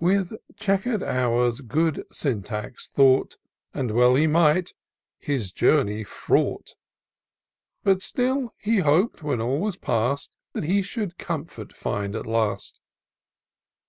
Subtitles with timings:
[0.00, 3.36] With chequer'd hours good Syntax thought,—
[3.72, 4.74] And well he might,—
[5.24, 6.74] ^his journey fraught;
[7.84, 12.80] But still he hop'd, when all was past, That he should comfort find at last.